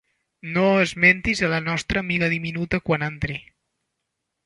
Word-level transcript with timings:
No 0.55 0.63
ho 0.69 0.79
esmentis 0.85 1.43
a 1.47 1.51
la 1.53 1.61
nostra 1.67 2.03
amiga 2.07 2.33
diminuta 2.35 2.83
quan 2.89 3.09
entri. 3.13 3.41